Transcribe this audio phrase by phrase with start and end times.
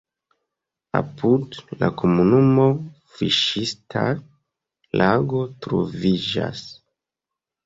[0.99, 2.65] Apud la komunumo
[3.19, 4.07] fiŝista
[5.03, 6.67] lago troviĝas.